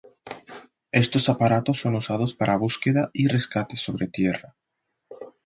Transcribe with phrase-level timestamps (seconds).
[1.03, 4.55] Estos aparatos son usados para búsqueda y rescate sobre tierra.